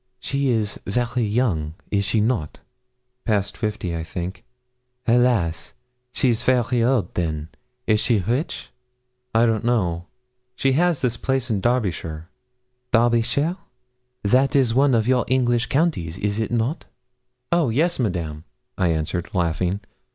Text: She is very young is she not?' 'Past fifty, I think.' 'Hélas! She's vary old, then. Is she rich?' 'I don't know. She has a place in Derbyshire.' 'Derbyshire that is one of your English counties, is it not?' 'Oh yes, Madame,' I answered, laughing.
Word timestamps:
She 0.19 0.47
is 0.49 0.79
very 0.87 1.21
young 1.21 1.75
is 1.91 2.05
she 2.05 2.21
not?' 2.21 2.59
'Past 3.23 3.55
fifty, 3.55 3.95
I 3.95 4.01
think.' 4.03 4.43
'Hélas! 5.07 5.73
She's 6.11 6.41
vary 6.41 6.81
old, 6.83 7.13
then. 7.13 7.49
Is 7.85 7.99
she 7.99 8.17
rich?' 8.17 8.71
'I 9.35 9.45
don't 9.45 9.63
know. 9.63 10.07
She 10.55 10.71
has 10.71 11.03
a 11.03 11.09
place 11.19 11.51
in 11.51 11.61
Derbyshire.' 11.61 12.29
'Derbyshire 12.91 13.57
that 14.23 14.55
is 14.55 14.73
one 14.73 14.95
of 14.95 15.07
your 15.07 15.23
English 15.27 15.67
counties, 15.67 16.17
is 16.17 16.39
it 16.39 16.49
not?' 16.49 16.85
'Oh 17.51 17.69
yes, 17.69 17.99
Madame,' 17.99 18.43
I 18.79 18.87
answered, 18.87 19.29
laughing. 19.35 19.81